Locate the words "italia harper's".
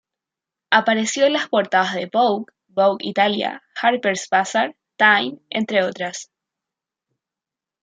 3.07-4.27